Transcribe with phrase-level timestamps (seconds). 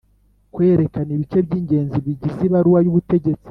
[0.53, 3.39] Kwerekana ibice by’ingenzi bigize ibaruwa y’ubutegetsi